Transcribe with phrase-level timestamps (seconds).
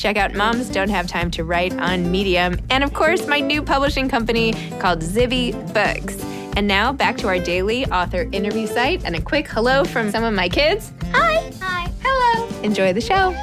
[0.00, 2.58] Check out Moms Don't Have Time to Write on Medium.
[2.70, 6.18] And of course, my new publishing company called Zibby Books.
[6.56, 10.24] And now back to our daily author interview site and a quick hello from some
[10.24, 10.94] of my kids.
[11.12, 11.52] Hi.
[11.60, 11.92] Hi.
[12.02, 12.48] Hello.
[12.62, 13.34] Enjoy the show.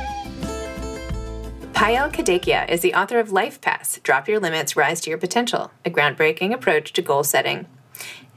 [1.73, 5.69] Payal Kadakia is the author of Life Pass Drop Your Limits, Rise to Your Potential,
[5.85, 7.67] a groundbreaking approach to goal setting.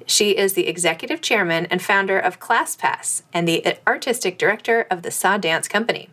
[0.05, 5.11] She is the executive chairman and founder of ClassPass and the artistic director of the
[5.11, 6.11] Sa Dance Company.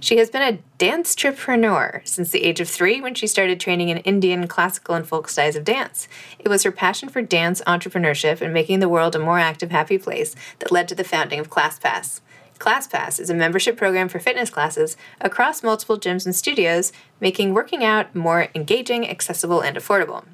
[0.00, 3.88] She has been a dance entrepreneur since the age of three when she started training
[3.88, 6.08] in Indian classical and folk styles of dance.
[6.38, 9.98] It was her passion for dance entrepreneurship and making the world a more active, happy
[9.98, 12.20] place that led to the founding of ClassPass.
[12.58, 17.82] ClassPass is a membership program for fitness classes across multiple gyms and studios, making working
[17.82, 20.24] out more engaging, accessible, and affordable.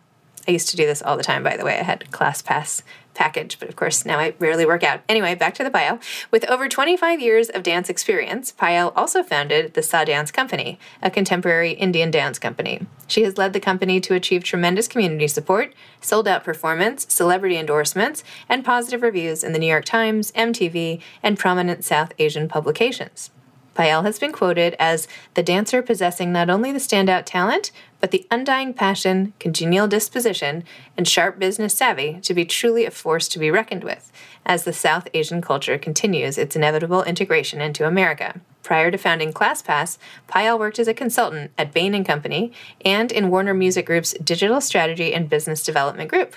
[0.49, 1.79] I used to do this all the time, by the way.
[1.79, 2.83] I had ClassPass
[3.17, 5.01] package, but of course now I rarely work out.
[5.09, 5.99] Anyway, back to the bio.
[6.31, 11.11] With over 25 years of dance experience, Payal also founded the Sa Dance Company, a
[11.11, 12.87] contemporary Indian dance company.
[13.09, 18.23] She has led the company to achieve tremendous community support, sold out performance, celebrity endorsements,
[18.49, 23.31] and positive reviews in the New York Times, MTV, and prominent South Asian publications.
[23.77, 27.71] Payal has been quoted as the dancer possessing not only the standout talent,
[28.01, 30.65] but the undying passion, congenial disposition,
[30.97, 34.11] and sharp business savvy to be truly a force to be reckoned with
[34.47, 38.41] as the South Asian culture continues its inevitable integration into America.
[38.63, 43.29] Prior to founding ClassPass, Payal worked as a consultant at Bain & Company and in
[43.29, 46.35] Warner Music Group's Digital Strategy and Business Development Group.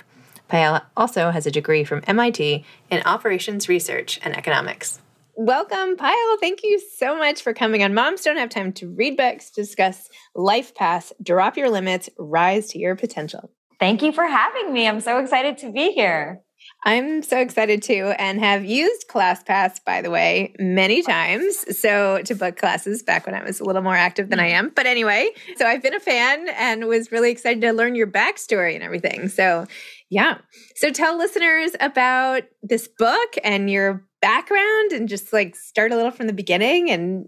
[0.50, 5.00] Payal also has a degree from MIT in Operations Research and Economics.
[5.42, 6.38] Welcome, Payal.
[6.42, 7.94] Thank you so much for coming on.
[7.94, 12.98] Moms don't have time to read books, discuss LifePass, drop your limits, rise to your
[12.98, 13.50] potential.
[13.80, 14.86] Thank you for having me.
[14.86, 16.42] I'm so excited to be here.
[16.84, 21.78] I'm so excited too, and have used ClassPass, by the way, many times.
[21.80, 24.66] So to book classes back when I was a little more active than I mm-hmm.
[24.66, 24.72] am.
[24.76, 28.76] But anyway, so I've been a fan and was really excited to learn your backstory
[28.76, 29.30] and everything.
[29.30, 29.68] So
[30.10, 30.40] yeah.
[30.76, 36.12] So tell listeners about this book and your background and just like start a little
[36.12, 37.28] from the beginning and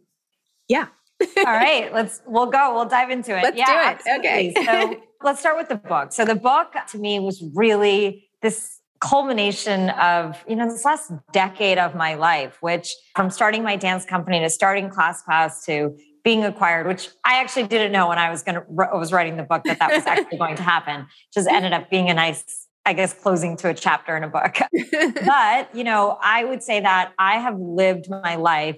[0.68, 0.88] yeah.
[1.38, 2.74] All right, let's we'll go.
[2.74, 3.44] We'll dive into it.
[3.44, 4.20] Let's yeah, do it.
[4.20, 4.54] Okay.
[4.66, 6.12] so let's start with the book.
[6.12, 11.80] So the book to me was really this culmination of you know this last decade
[11.80, 16.44] of my life which from starting my dance company to starting class classpass to being
[16.44, 19.44] acquired, which I actually didn't know when I was going to I was writing the
[19.44, 21.08] book that that was actually going to happen.
[21.34, 24.58] Just ended up being a nice, I guess, closing to a chapter in a book.
[25.26, 28.78] but you know, I would say that I have lived my life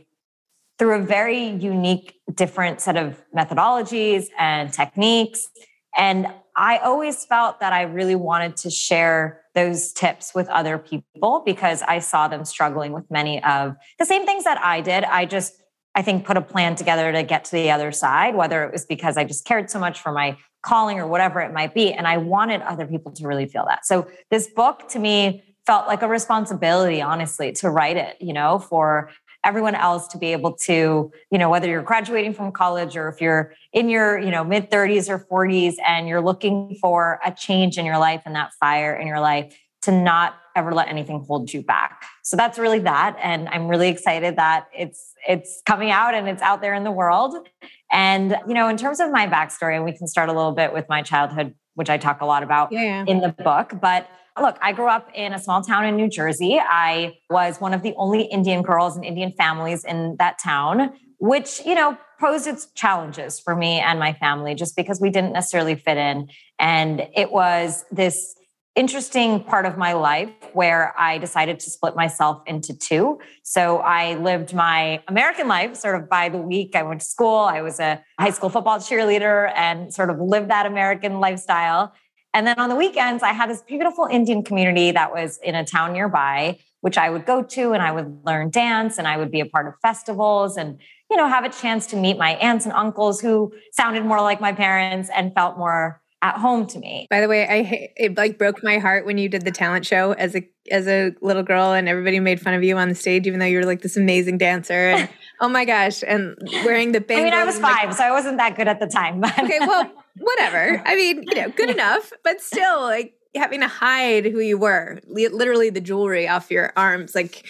[0.78, 5.48] through a very unique, different set of methodologies and techniques,
[5.96, 11.42] and I always felt that I really wanted to share those tips with other people
[11.46, 15.04] because I saw them struggling with many of the same things that I did.
[15.04, 15.63] I just,
[15.96, 18.86] I think, put a plan together to get to the other side, whether it was
[18.86, 21.94] because I just cared so much for my calling or whatever it might be.
[21.94, 23.86] And I wanted other people to really feel that.
[23.86, 28.60] So this book to me felt like a responsibility, honestly, to write it, you know,
[28.60, 29.10] for
[29.46, 33.20] everyone else to be able to, you know, whether you're graduating from college or if
[33.22, 37.78] you're in your, you know, mid 30s or 40s and you're looking for a change
[37.78, 41.52] in your life and that fire in your life to not ever let anything hold
[41.52, 42.04] you back.
[42.24, 46.42] So that's really that and I'm really excited that it's it's coming out and it's
[46.42, 47.48] out there in the world.
[47.92, 50.74] And you know, in terms of my backstory, and we can start a little bit
[50.74, 53.06] with my childhood, which I talk a lot about yeah.
[53.08, 54.08] in the book, but
[54.40, 56.60] Look, I grew up in a small town in New Jersey.
[56.60, 61.62] I was one of the only Indian girls and Indian families in that town, which,
[61.66, 65.76] you know, posed its challenges for me and my family just because we didn't necessarily
[65.76, 66.30] fit in.
[66.58, 68.36] And it was this
[68.76, 73.20] interesting part of my life where I decided to split myself into two.
[73.44, 76.76] So I lived my American life sort of by the week.
[76.76, 80.50] I went to school, I was a high school football cheerleader and sort of lived
[80.50, 81.94] that American lifestyle.
[82.34, 85.64] And then on the weekends, I had this beautiful Indian community that was in a
[85.64, 89.30] town nearby, which I would go to and I would learn dance and I would
[89.30, 90.80] be a part of festivals and,
[91.12, 94.42] you know, have a chance to meet my aunts and uncles who sounded more like
[94.42, 97.06] my parents and felt more at home to me.
[97.10, 100.14] By the way, I it like broke my heart when you did the talent show
[100.14, 103.28] as a as a little girl and everybody made fun of you on the stage
[103.28, 105.10] even though you were like this amazing dancer and
[105.42, 107.04] oh my gosh and wearing the.
[107.14, 109.20] I mean, I was 5, like, so I wasn't that good at the time.
[109.20, 109.38] But.
[109.38, 110.82] okay, well, whatever.
[110.86, 115.00] I mean, you know, good enough, but still like having to hide who you were,
[115.08, 117.46] literally the jewelry off your arms, like,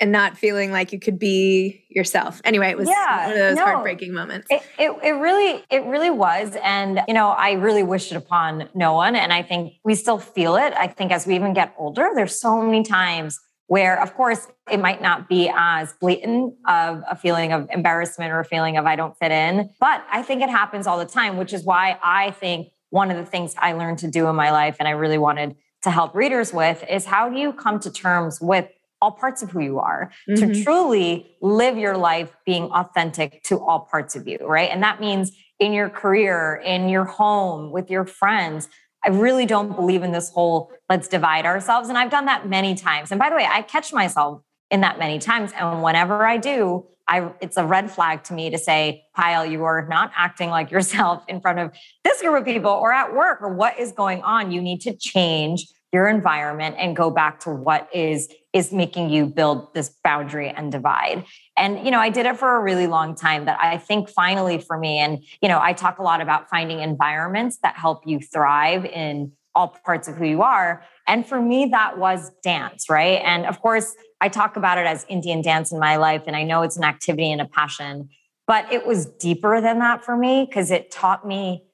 [0.00, 2.40] and not feeling like you could be yourself.
[2.44, 4.46] Anyway, it was yeah, one of those no, heartbreaking moments.
[4.50, 6.56] It, it, it really, it really was.
[6.62, 9.16] And, you know, I really wished it upon no one.
[9.16, 10.72] And I think we still feel it.
[10.74, 14.80] I think as we even get older, there's so many times where of course it
[14.80, 18.96] might not be as blatant of a feeling of embarrassment or a feeling of I
[18.96, 22.30] don't fit in, but I think it happens all the time, which is why I
[22.30, 25.18] think one of the things I learned to do in my life and I really
[25.18, 28.68] wanted to help readers with is how do you come to terms with
[29.00, 30.52] all parts of who you are mm-hmm.
[30.52, 34.70] to truly live your life being authentic to all parts of you, right?
[34.70, 38.68] And that means in your career, in your home, with your friends,
[39.04, 41.88] I really don't believe in this whole let's divide ourselves.
[41.88, 43.10] And I've done that many times.
[43.10, 45.52] And by the way, I catch myself in that many times.
[45.56, 49.64] And whenever I do, I, it's a red flag to me to say, Payal, you
[49.64, 51.72] are not acting like yourself in front of
[52.04, 54.50] this group of people or at work or what is going on.
[54.50, 58.28] You need to change your environment and go back to what is
[58.58, 61.24] is making you build this boundary and divide.
[61.56, 64.58] And you know i did it for a really long time that i think finally
[64.58, 68.20] for me and you know i talk a lot about finding environments that help you
[68.20, 70.84] thrive in all parts of who you are.
[71.08, 73.20] And for me that was dance right?
[73.24, 76.42] And of course i talk about it as indian dance in my life and i
[76.42, 78.08] know it's an activity and a passion
[78.46, 81.67] but it was deeper than that for me because it taught me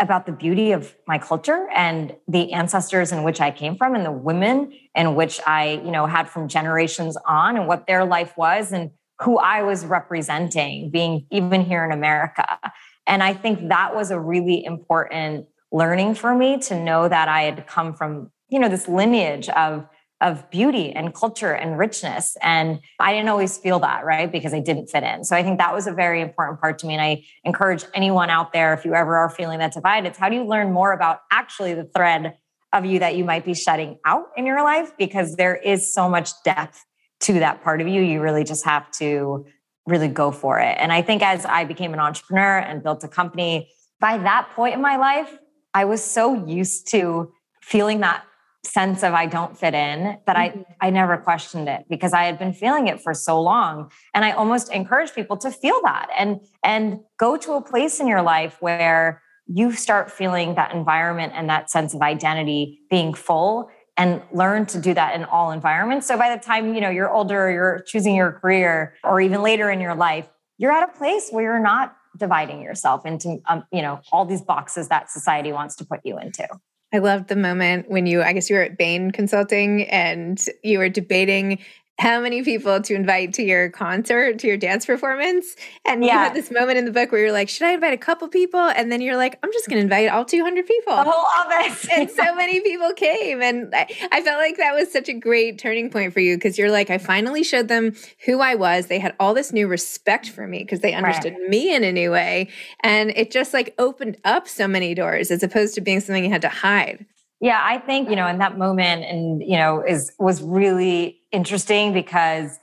[0.00, 4.04] about the beauty of my culture and the ancestors in which I came from and
[4.04, 8.36] the women in which I, you know, had from generations on and what their life
[8.36, 8.90] was and
[9.20, 12.58] who I was representing being even here in America.
[13.06, 17.42] And I think that was a really important learning for me to know that I
[17.42, 19.86] had come from, you know, this lineage of
[20.20, 22.36] of beauty and culture and richness.
[22.42, 24.30] And I didn't always feel that, right?
[24.30, 25.24] Because I didn't fit in.
[25.24, 26.94] So I think that was a very important part to me.
[26.94, 30.28] And I encourage anyone out there, if you ever are feeling that divide, it's how
[30.28, 32.36] do you learn more about actually the thread
[32.72, 34.90] of you that you might be shutting out in your life?
[34.98, 36.84] Because there is so much depth
[37.20, 38.02] to that part of you.
[38.02, 39.46] You really just have to
[39.86, 40.76] really go for it.
[40.78, 43.70] And I think as I became an entrepreneur and built a company,
[44.00, 45.38] by that point in my life,
[45.74, 47.32] I was so used to
[47.62, 48.24] feeling that
[48.64, 50.62] sense of I don't fit in that mm-hmm.
[50.80, 53.90] I I never questioned it because I had been feeling it for so long.
[54.14, 58.06] And I almost encourage people to feel that and and go to a place in
[58.06, 63.70] your life where you start feeling that environment and that sense of identity being full
[63.96, 66.06] and learn to do that in all environments.
[66.06, 69.70] So by the time you know you're older you're choosing your career or even later
[69.70, 73.82] in your life you're at a place where you're not dividing yourself into um, you
[73.82, 76.46] know all these boxes that society wants to put you into
[76.92, 80.78] I loved the moment when you, I guess you were at Bain Consulting and you
[80.78, 81.58] were debating
[81.98, 85.56] how many people to invite to your concert, to your dance performance.
[85.84, 86.12] And Yeah.
[86.12, 88.28] you had this moment in the book where you're like, should I invite a couple
[88.28, 88.60] people?
[88.60, 90.94] And then you're like, I'm just going to invite all 200 people.
[90.94, 91.88] The whole office.
[91.92, 93.42] and so many people came.
[93.42, 96.56] And I, I felt like that was such a great turning point for you because
[96.56, 98.86] you're like, I finally showed them who I was.
[98.86, 102.12] They had all this new respect for me because they understood me in a new
[102.12, 102.48] way.
[102.80, 106.30] And it just like opened up so many doors as opposed to being something you
[106.30, 107.06] had to hide.
[107.40, 111.92] Yeah, I think, you know, in that moment and, you know, is was really interesting
[111.92, 112.58] because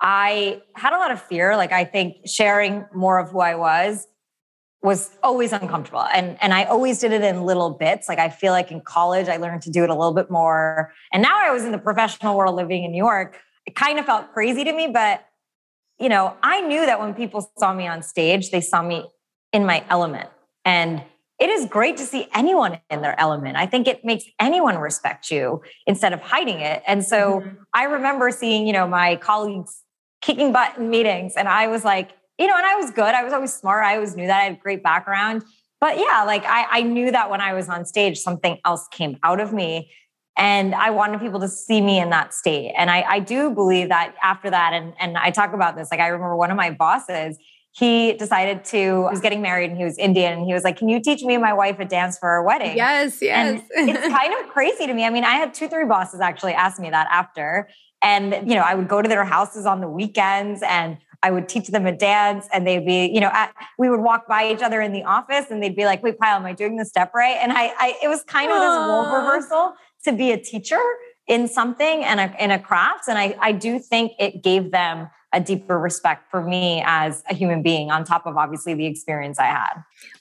[0.00, 1.56] I had a lot of fear.
[1.56, 4.06] Like I think sharing more of who I was
[4.82, 6.06] was always uncomfortable.
[6.14, 8.08] And and I always did it in little bits.
[8.08, 10.92] Like I feel like in college I learned to do it a little bit more.
[11.12, 13.38] And now I was in the professional world living in New York.
[13.66, 15.24] It kind of felt crazy to me, but
[15.98, 19.06] you know, I knew that when people saw me on stage, they saw me
[19.52, 20.28] in my element.
[20.64, 21.02] And
[21.44, 23.58] it is great to see anyone in their element.
[23.58, 26.82] I think it makes anyone respect you instead of hiding it.
[26.86, 27.56] And so mm-hmm.
[27.74, 29.82] I remember seeing, you know, my colleagues
[30.22, 31.34] kicking butt in meetings.
[31.36, 33.14] And I was like, you know, and I was good.
[33.14, 33.84] I was always smart.
[33.84, 35.42] I always knew that I had a great background.
[35.82, 39.18] But yeah, like I, I knew that when I was on stage, something else came
[39.22, 39.90] out of me.
[40.38, 42.72] And I wanted people to see me in that state.
[42.74, 46.00] And I, I do believe that after that, and, and I talk about this, like
[46.00, 47.36] I remember one of my bosses,
[47.74, 50.34] he decided to, he was getting married and he was Indian.
[50.34, 52.42] And he was like, Can you teach me and my wife a dance for our
[52.44, 52.76] wedding?
[52.76, 53.62] Yes, yes.
[53.76, 55.04] And it's kind of crazy to me.
[55.04, 57.68] I mean, I had two, three bosses actually ask me that after.
[58.00, 61.48] And, you know, I would go to their houses on the weekends and I would
[61.48, 64.62] teach them a dance and they'd be, you know, at, we would walk by each
[64.62, 67.12] other in the office and they'd be like, wait, Payal, am I doing the step
[67.12, 67.38] right?
[67.40, 70.80] And I, I it was kind of this role reversal to be a teacher
[71.26, 73.08] in something and a, in a craft.
[73.08, 77.34] And I, I do think it gave them a deeper respect for me as a
[77.34, 79.74] human being on top of obviously the experience I had.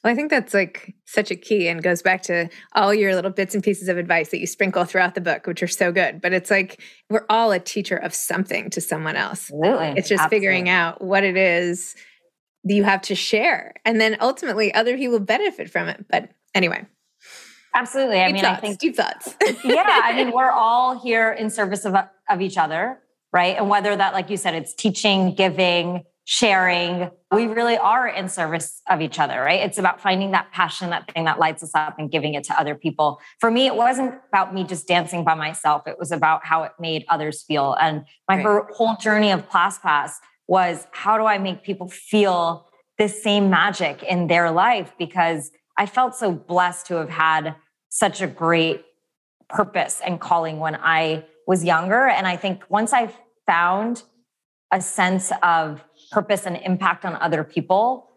[0.03, 3.31] Well, I think that's like such a key and goes back to all your little
[3.31, 6.19] bits and pieces of advice that you sprinkle throughout the book, which are so good.
[6.19, 9.51] But it's like we're all a teacher of something to someone else.
[9.51, 9.93] Absolutely.
[9.97, 11.95] It's just figuring out what it is
[12.63, 13.75] that you have to share.
[13.85, 16.05] And then ultimately other people benefit from it.
[16.09, 16.87] But anyway,
[17.75, 18.19] Absolutely.
[18.19, 19.35] I deep mean, thoughts, I think deep thoughts.
[19.63, 21.95] yeah, I mean, we're all here in service of,
[22.29, 22.99] of each other,
[23.33, 23.57] right?
[23.57, 28.81] And whether that, like you said, it's teaching, giving, sharing, we really are in service
[28.89, 29.59] of each other, right?
[29.59, 32.57] It's about finding that passion, that thing that lights us up and giving it to
[32.57, 33.19] other people.
[33.39, 35.85] For me, it wasn't about me just dancing by myself.
[35.87, 37.73] It was about how it made others feel.
[37.73, 38.63] And my Right.
[38.73, 40.13] whole- journey of ClassPass
[40.47, 44.93] was how do I make people feel this same magic in their life?
[44.97, 47.55] Because I felt so blessed to have had
[47.89, 48.85] such a great
[49.49, 52.07] purpose and calling when I was younger.
[52.07, 53.11] And I think once I
[53.45, 54.03] found
[54.71, 58.09] a sense of purpose and impact on other people,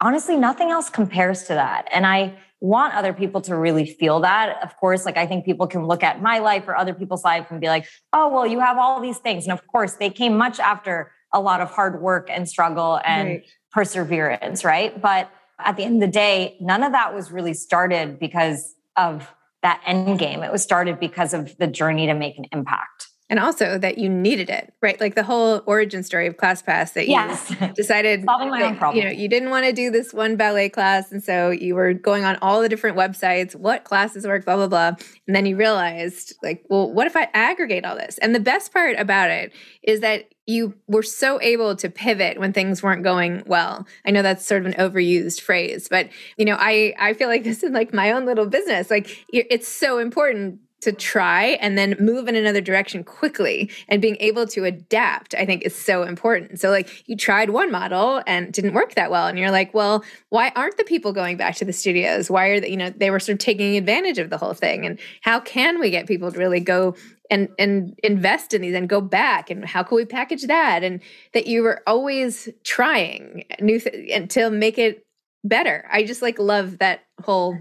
[0.00, 1.88] honestly, nothing else compares to that.
[1.92, 4.62] And I want other people to really feel that.
[4.62, 7.46] Of course, like I think people can look at my life or other people's life
[7.50, 9.44] and be like, oh, well, you have all these things.
[9.44, 13.28] And of course, they came much after a lot of hard work and struggle and
[13.28, 13.44] Right.
[13.72, 15.00] perseverance, right?
[15.00, 19.32] But at the end of the day, none of that was really started because of
[19.62, 20.42] that end game.
[20.42, 23.09] It was started because of the journey to make an impact.
[23.30, 25.00] And also that you needed it, right?
[25.00, 27.54] Like the whole origin story of ClassPass that you Yes.
[27.74, 28.98] decided Solving my own problem.
[28.98, 31.94] You know, you didn't want to do this one ballet class, and so you were
[31.94, 34.92] going on all the different websites, what classes work, blah blah blah,
[35.26, 38.18] and then you realized, like, well, what if I aggregate all this?
[38.18, 42.52] And the best part about it is that you were so able to pivot when
[42.52, 43.86] things weren't going well.
[44.04, 47.44] I know that's sort of an overused phrase, but you know, I I feel like
[47.44, 48.90] this is like my own little business.
[48.90, 53.70] Like, it's so important to try and then move in another direction quickly.
[53.88, 56.60] And being able to adapt i think is so important.
[56.60, 59.26] So like you tried one model and didn't work that well.
[59.26, 62.30] And you're like well why aren't the people going back to the studios?
[62.30, 64.86] Why are they you know they were sort of taking advantage of the whole thing.
[64.86, 66.94] And how can we get people to really go
[67.30, 69.50] and and invest in these and go back?
[69.50, 70.82] And how can we package that?
[70.82, 71.00] And
[71.32, 75.04] that you were always trying new th- and to make it
[75.44, 75.86] better.
[75.90, 77.58] I just like love that whole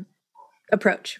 [0.72, 1.20] approach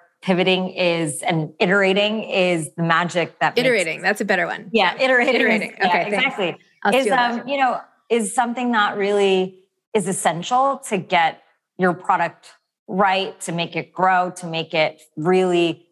[0.21, 4.01] pivoting is and iterating is the magic that iterating.
[4.01, 4.69] Makes, that's a better one.
[4.71, 5.35] Yeah, iterating.
[5.35, 5.71] Iterating.
[5.71, 6.57] Is, okay, yeah, exactly.
[6.93, 9.59] Is um, you know, is something that really
[9.93, 11.43] is essential to get
[11.77, 12.51] your product
[12.87, 15.87] right, to make it grow, to make it really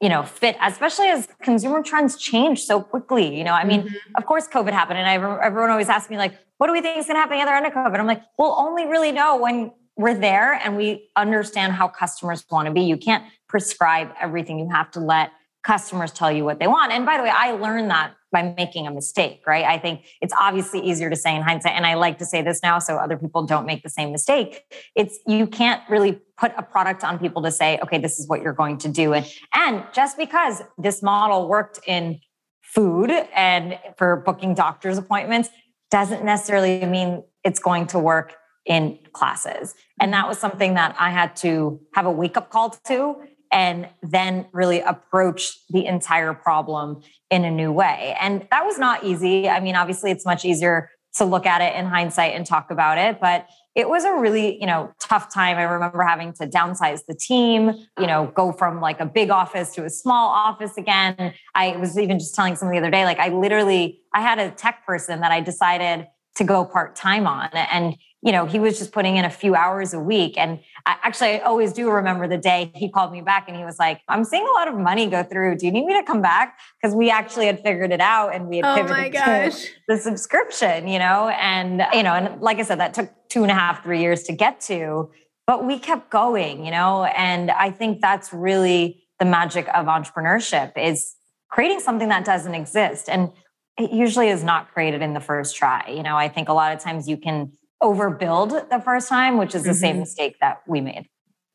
[0.00, 3.96] you know fit especially as consumer trends change so quickly you know i mean mm-hmm.
[4.16, 6.98] of course covid happened and I, everyone always asks me like what do we think
[6.98, 9.38] is going to happen the other end of covid i'm like we'll only really know
[9.38, 14.58] when we're there and we understand how customers want to be you can't prescribe everything
[14.58, 15.32] you have to let
[15.64, 18.86] customers tell you what they want and by the way i learned that by making
[18.86, 19.64] a mistake, right?
[19.64, 22.60] I think it's obviously easier to say in hindsight, and I like to say this
[22.62, 24.62] now so other people don't make the same mistake.
[24.94, 28.42] It's you can't really put a product on people to say, okay, this is what
[28.42, 29.14] you're going to do.
[29.14, 32.20] And and just because this model worked in
[32.60, 35.48] food and for booking doctor's appointments
[35.90, 38.34] doesn't necessarily mean it's going to work
[38.66, 39.74] in classes.
[40.00, 43.16] And that was something that I had to have a wake up call to
[43.52, 48.16] and then really approach the entire problem in a new way.
[48.20, 49.48] And that was not easy.
[49.48, 52.98] I mean, obviously, it's much easier to look at it in hindsight and talk about
[52.98, 55.56] it, but it was a really, you know, tough time.
[55.56, 59.74] I remember having to downsize the team, you know, go from like a big office
[59.74, 61.34] to a small office again.
[61.54, 64.50] I was even just telling someone the other day, like I literally, I had a
[64.50, 67.48] tech person that I decided to go part time on.
[67.54, 67.96] And
[68.26, 70.36] you know, he was just putting in a few hours a week.
[70.36, 73.64] And I, actually, I always do remember the day he called me back and he
[73.64, 75.58] was like, I'm seeing a lot of money go through.
[75.58, 76.58] Do you need me to come back?
[76.82, 80.88] Because we actually had figured it out and we had oh pivoted to the subscription,
[80.88, 81.28] you know?
[81.28, 84.24] And, you know, and like I said, that took two and a half, three years
[84.24, 85.08] to get to,
[85.46, 87.04] but we kept going, you know?
[87.04, 91.14] And I think that's really the magic of entrepreneurship is
[91.48, 93.08] creating something that doesn't exist.
[93.08, 93.30] And
[93.78, 95.92] it usually is not created in the first try.
[95.94, 99.54] You know, I think a lot of times you can overbuild the first time, which
[99.54, 99.78] is the mm-hmm.
[99.78, 101.08] same mistake that we made.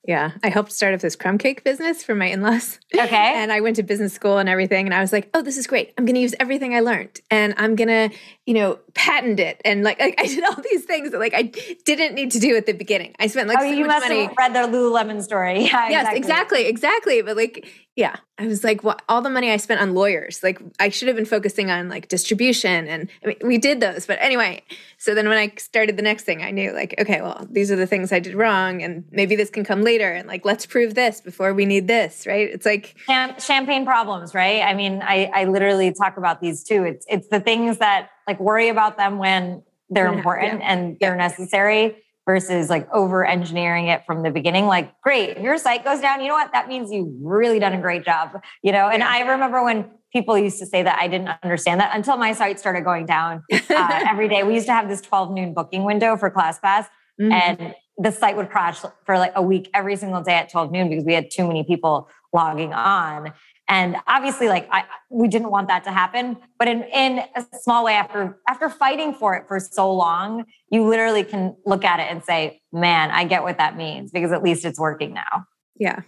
[0.07, 2.79] Yeah, I helped start up this crumb cake business for my in laws.
[2.93, 3.05] Okay.
[3.36, 4.88] and I went to business school and everything.
[4.88, 5.93] And I was like, oh, this is great.
[5.97, 8.17] I'm going to use everything I learned and I'm going to,
[8.52, 9.62] you know, patent it.
[9.64, 11.44] And like, like, I did all these things that like I
[11.86, 13.16] didn't need to do at the beginning.
[13.18, 14.24] I spent like oh, so you much must money.
[14.26, 15.62] have read the Lululemon story.
[15.72, 16.66] Yeah, yes, exactly.
[16.66, 16.68] exactly.
[16.68, 17.22] Exactly.
[17.22, 20.60] But like, yeah, I was like, well, all the money I spent on lawyers, like
[20.82, 22.88] I should have been focusing on like distribution.
[22.88, 24.06] And I mean, we did those.
[24.06, 24.64] But anyway,
[24.98, 27.78] so then when I started the next thing, I knew like, okay, well, these are
[27.78, 28.84] the things I did wrong.
[28.84, 30.12] And maybe this can come later.
[30.12, 32.50] And like, let's prove this before we need this, right?
[32.50, 34.62] It's like champagne problems, right?
[34.62, 36.84] I mean, I, I literally talk about these too.
[36.84, 40.72] It's, it's the things that like worry about them when they're important yeah.
[40.72, 41.28] and they're yeah.
[41.28, 44.65] necessary versus like over engineering it from the beginning.
[44.65, 46.22] Like, great, your site goes down.
[46.22, 46.54] You know what?
[46.54, 48.41] That means you've really done a great job.
[48.63, 49.10] You know, and yeah.
[49.10, 52.60] I remember when people used to say that I didn't understand that until my site
[52.60, 53.60] started going down uh,
[54.10, 54.44] every day.
[54.44, 56.88] We used to have this 12 noon booking window for ClassPass.
[57.20, 57.32] Mm-hmm.
[57.32, 60.90] And the site would crash for like a week every single day at 12 noon
[60.90, 63.32] because we had too many people logging on.
[63.68, 66.38] And obviously, like I, we didn't want that to happen.
[66.58, 70.86] But in, in a small way, after after fighting for it for so long, you
[70.88, 74.44] literally can look at it and say, "Man, I get what that means because at
[74.44, 75.46] least it's working now."
[75.78, 76.02] Yeah,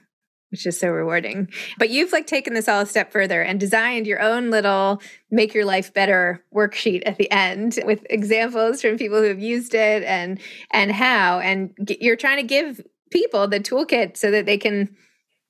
[0.54, 1.50] which is so rewarding.
[1.80, 5.56] But you've like taken this all a step further and designed your own little make
[5.56, 10.04] your life better worksheet at the end with examples from people who have used it
[10.04, 10.40] and
[10.70, 11.40] and how.
[11.40, 14.96] And you're trying to give people the toolkit so that they can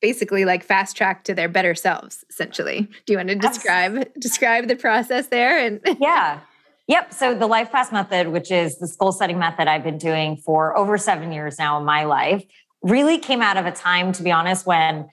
[0.02, 4.20] basically like fast track to their better selves essentially do you want to describe Absolutely.
[4.20, 6.42] describe the process there and yeah
[6.88, 10.36] yep so the life pass method which is the goal setting method i've been doing
[10.36, 12.44] for over seven years now in my life
[12.84, 15.10] really came out of a time to be honest when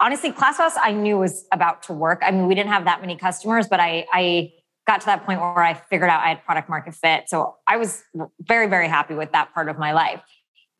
[0.00, 3.16] honestly ClassPass i knew was about to work i mean we didn't have that many
[3.16, 4.52] customers but i i
[4.86, 7.76] got to that point where i figured out i had product market fit so i
[7.76, 8.02] was
[8.40, 10.20] very very happy with that part of my life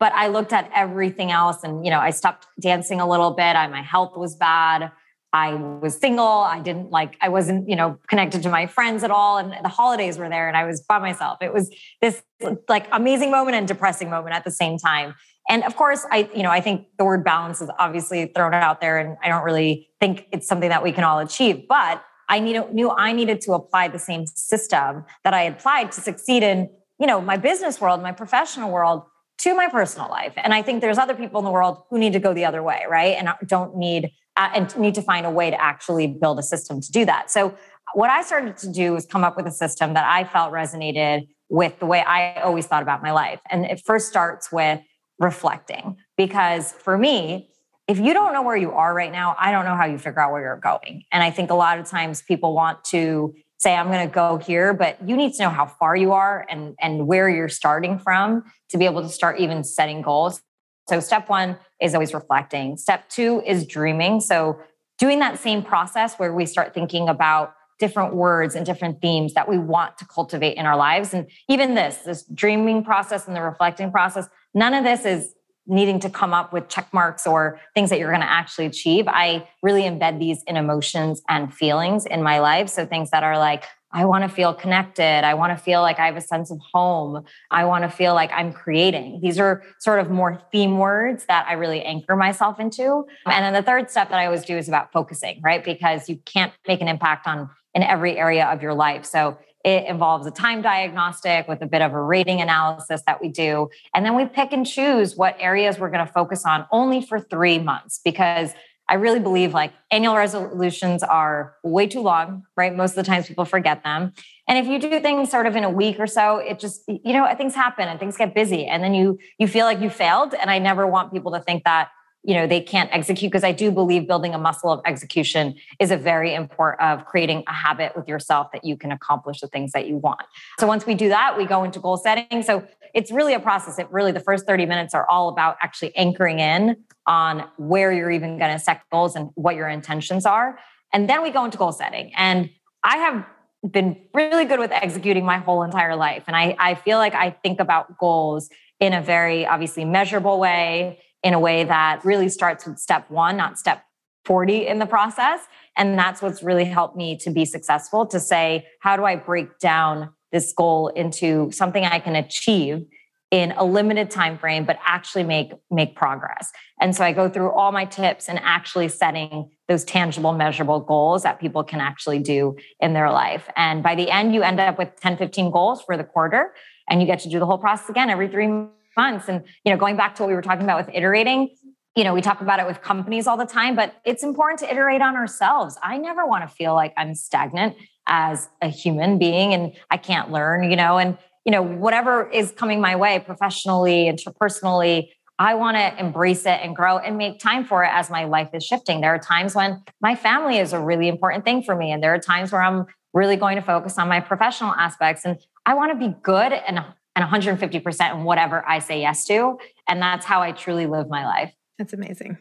[0.01, 3.57] but I looked at everything else and, you know, I stopped dancing a little bit.
[3.57, 4.91] I, my health was bad.
[5.33, 6.27] I was single.
[6.27, 9.39] I didn't like, I wasn't, you know, connected to my friends at all.
[9.39, 11.39] And the holidays were there and I was by myself.
[11.41, 12.23] It was this
[12.69, 15.15] like amazing moment and depressing moment at the same time.
[15.49, 18.81] And of course, I, you know, I think the word balance is obviously thrown out
[18.81, 22.41] there and I don't really think it's something that we can all achieve, but I
[22.41, 26.71] need, knew I needed to apply the same system that I applied to succeed in,
[26.99, 29.03] you know, my business world, my professional world
[29.39, 30.33] to my personal life.
[30.37, 32.63] And I think there's other people in the world who need to go the other
[32.63, 33.17] way, right?
[33.19, 36.81] And don't need uh, and need to find a way to actually build a system
[36.81, 37.31] to do that.
[37.31, 37.55] So
[37.95, 41.29] what I started to do was come up with a system that I felt resonated
[41.49, 43.39] with the way I always thought about my life.
[43.51, 44.81] And it first starts with
[45.19, 45.97] reflecting.
[46.17, 47.51] Because for me,
[47.87, 50.21] if you don't know where you are right now, I don't know how you figure
[50.21, 51.05] out where you're going.
[51.13, 54.37] And I think a lot of times people want to say i'm going to go
[54.37, 57.99] here but you need to know how far you are and and where you're starting
[57.99, 60.43] from to be able to start even setting goals.
[60.89, 62.77] So step one is always reflecting.
[62.77, 64.21] Step two is dreaming.
[64.21, 64.59] So
[64.99, 69.49] doing that same process where we start thinking about different words and different themes that
[69.49, 71.15] we want to cultivate in our lives.
[71.15, 75.35] And even this this dreaming process and the reflecting process none of this is
[75.67, 79.07] needing to come up with check marks or things that you're going to actually achieve.
[79.09, 82.69] I really embed these in emotions and feelings in my life.
[82.69, 85.25] So things that are like, I want to feel connected.
[85.25, 87.25] I want to feel like I have a sense of home.
[87.51, 89.21] I want to feel like I'm creating.
[89.23, 93.07] These are sort of more theme words that I really anchor myself into.
[93.25, 95.65] And then the third step that I always do is about focusing, right?
[95.65, 99.05] Because you can't make an impact on in every area of your life.
[99.05, 103.29] So it involves a time diagnostic with a bit of a rating analysis that we
[103.29, 103.71] do.
[103.95, 107.19] And then we pick and choose what areas we're going to focus on only for
[107.19, 108.53] three months because
[108.87, 112.75] I really believe like annual resolutions are way too long, right?
[112.75, 114.13] Most of the times people forget them.
[114.47, 117.15] And if you do things sort of in a week or so, it just, you
[117.15, 120.35] know, things happen and things get busy and then you you feel like you failed.
[120.35, 121.89] And I never want people to think that
[122.25, 125.91] you know they can't execute because i do believe building a muscle of execution is
[125.91, 129.73] a very important of creating a habit with yourself that you can accomplish the things
[129.73, 130.23] that you want.
[130.59, 132.43] So once we do that we go into goal setting.
[132.43, 133.79] So it's really a process.
[133.79, 138.11] It really the first 30 minutes are all about actually anchoring in on where you're
[138.11, 140.59] even going to set goals and what your intentions are.
[140.93, 142.13] And then we go into goal setting.
[142.17, 142.51] And
[142.83, 143.27] i have
[143.71, 146.25] been really good with executing my whole entire life.
[146.27, 148.49] And i, I feel like i think about goals
[148.81, 153.37] in a very obviously measurable way in a way that really starts with step one,
[153.37, 153.83] not step
[154.27, 155.41] 40 in the process.
[155.77, 159.59] And that's what's really helped me to be successful to say, how do I break
[159.59, 162.85] down this goal into something I can achieve
[163.31, 167.51] in a limited time frame but actually make make progress and so i go through
[167.51, 172.55] all my tips and actually setting those tangible measurable goals that people can actually do
[172.81, 175.97] in their life and by the end you end up with 10 15 goals for
[175.97, 176.55] the quarter
[176.89, 179.29] and you get to do the whole process again every three months.
[179.29, 181.55] And, you know, going back to what we were talking about with iterating,
[181.97, 184.71] you know, we talk about it with companies all the time, but it's important to
[184.71, 185.79] iterate on ourselves.
[185.83, 187.77] I never want to feel like I'm stagnant
[188.07, 192.51] as a human being and I can't learn, you know, and, you know, whatever is
[192.53, 197.65] coming my way professionally, interpersonally, I want to embrace it and grow and make time
[197.65, 199.01] for it as my life is shifting.
[199.01, 201.91] There are times when my family is a really important thing for me.
[201.93, 205.25] And there are times where I'm really going to focus on my professional aspects.
[205.25, 206.85] And I want to be good and
[207.17, 209.59] and 150% in whatever I say yes to.
[209.89, 211.55] And that's how I truly live my life.
[211.79, 212.39] That's amazing.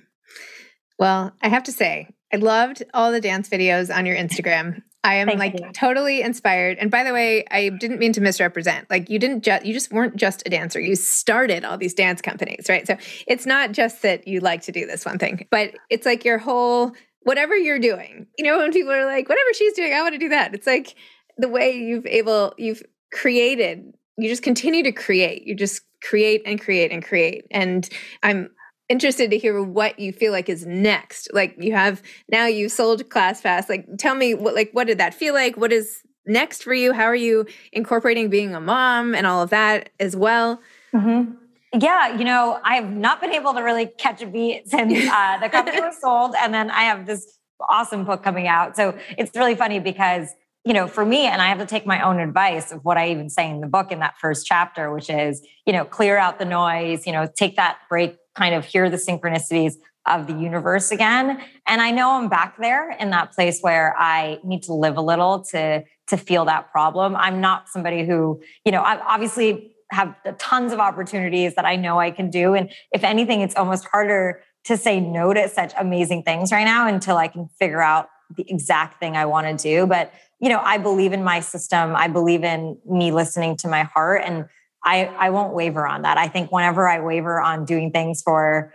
[1.00, 4.82] Well, I have to say, I loved all the dance videos on your Instagram.
[5.04, 5.70] I am Thank like you.
[5.74, 6.78] totally inspired.
[6.80, 8.90] And by the way, I didn't mean to misrepresent.
[8.90, 10.80] Like you didn't just you just weren't just a dancer.
[10.80, 12.88] You started all these dance companies, right?
[12.88, 16.24] So it's not just that you like to do this one thing, but it's like
[16.24, 18.28] your whole whatever you're doing.
[18.38, 20.54] You know, when people are like, whatever she's doing, I want to do that.
[20.54, 20.96] It's like
[21.38, 22.82] the way you've able you've
[23.12, 25.44] created you just continue to create.
[25.46, 27.46] You just create and create and create.
[27.52, 27.88] And
[28.22, 28.50] I'm
[28.90, 31.30] interested to hear what you feel like is next.
[31.34, 33.70] Like you have now you sold ClassPass.
[33.70, 35.58] Like tell me what like what did that feel like?
[35.58, 36.94] What is next for you?
[36.94, 40.62] How are you incorporating being a mom and all of that as well?
[40.94, 41.34] Mm-hmm.
[41.80, 45.40] Yeah, you know, I have not been able to really catch a beat since uh,
[45.40, 48.76] the company was sold, and then I have this awesome book coming out.
[48.76, 50.30] So it's really funny because
[50.66, 53.10] you know, for me, and I have to take my own advice of what I
[53.10, 56.40] even say in the book in that first chapter, which is, you know, clear out
[56.40, 59.74] the noise, you know, take that break, kind of hear the synchronicities
[60.06, 61.42] of the universe again.
[61.68, 65.02] And I know I'm back there in that place where I need to live a
[65.02, 67.16] little to to feel that problem.
[67.16, 72.00] I'm not somebody who, you know, I obviously have tons of opportunities that I know
[72.00, 72.54] I can do.
[72.54, 76.88] And if anything, it's almost harder to say no to such amazing things right now
[76.88, 79.86] until I can figure out the exact thing I want to do.
[79.86, 80.12] But
[80.44, 81.96] you know, I believe in my system.
[81.96, 84.44] I believe in me listening to my heart and
[84.84, 86.18] I, I won't waver on that.
[86.18, 88.74] I think whenever I waver on doing things for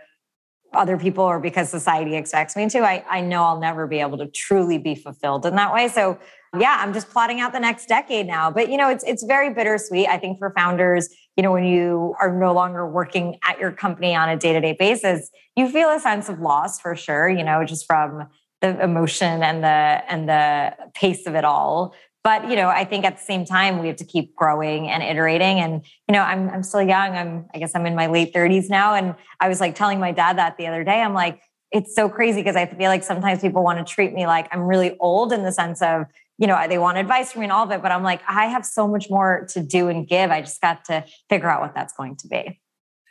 [0.73, 4.17] other people or because society expects me to, I, I know I'll never be able
[4.17, 5.89] to truly be fulfilled in that way.
[5.89, 6.17] So
[6.57, 8.49] yeah, I'm just plotting out the next decade now.
[8.49, 10.07] But you know, it's it's very bittersweet.
[10.07, 14.15] I think for founders, you know, when you are no longer working at your company
[14.15, 17.85] on a day-to-day basis, you feel a sense of loss for sure, you know, just
[17.85, 18.27] from
[18.61, 21.93] the emotion and the and the pace of it all
[22.23, 25.01] But, you know, I think at the same time, we have to keep growing and
[25.01, 25.59] iterating.
[25.59, 27.15] And, you know, I'm, I'm still young.
[27.15, 28.93] I'm, I guess I'm in my late 30s now.
[28.93, 31.01] And I was like telling my dad that the other day.
[31.01, 31.41] I'm like,
[31.71, 34.63] it's so crazy because I feel like sometimes people want to treat me like I'm
[34.63, 37.63] really old in the sense of, you know, they want advice from me and all
[37.63, 37.81] of it.
[37.81, 40.29] But I'm like, I have so much more to do and give.
[40.29, 42.59] I just got to figure out what that's going to be.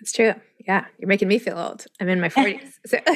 [0.01, 0.35] That's true.
[0.67, 1.87] Yeah, you're making me feel old.
[2.01, 2.75] I'm in my 40s.
[2.87, 2.99] So.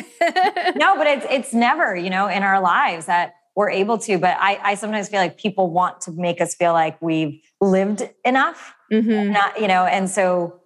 [0.76, 4.18] no, but it's it's never, you know, in our lives that we're able to.
[4.18, 8.02] But I, I sometimes feel like people want to make us feel like we've lived
[8.24, 9.32] enough, mm-hmm.
[9.32, 10.60] not, you know, and so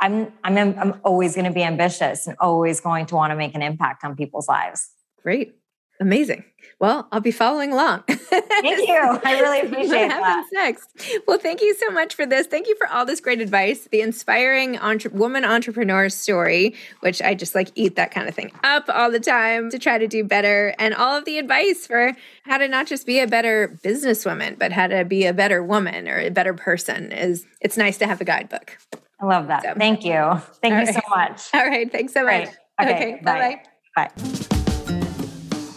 [0.00, 3.54] I'm I'm I'm always going to be ambitious and always going to want to make
[3.54, 4.90] an impact on people's lives.
[5.22, 5.57] Great.
[6.00, 6.44] Amazing.
[6.80, 8.04] Well, I'll be following along.
[8.08, 9.20] thank you.
[9.24, 10.88] I really appreciate what happens next.
[11.26, 12.46] Well, thank you so much for this.
[12.46, 13.88] Thank you for all this great advice.
[13.90, 18.52] The inspiring entre- woman entrepreneur story, which I just like eat that kind of thing
[18.62, 22.12] up all the time to try to do better, and all of the advice for
[22.44, 26.06] how to not just be a better businesswoman, but how to be a better woman
[26.06, 27.10] or a better person.
[27.10, 28.78] Is it's nice to have a guidebook.
[29.20, 29.64] I love that.
[29.64, 30.40] So, thank you.
[30.62, 30.94] Thank you right.
[30.94, 31.42] so much.
[31.54, 31.90] All right.
[31.90, 32.50] Thanks so much.
[32.80, 33.16] Okay.
[33.16, 33.20] okay.
[33.24, 33.62] Bye.
[33.96, 34.47] Bye.